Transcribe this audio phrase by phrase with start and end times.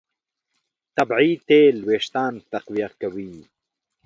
[0.97, 3.31] طبیعي تېل وېښتيان تقویه کوي.